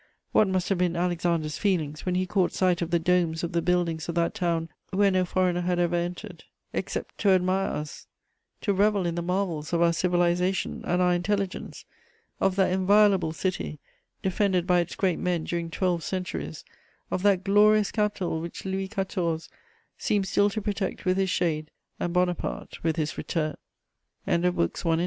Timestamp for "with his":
21.05-21.29, 22.83-23.19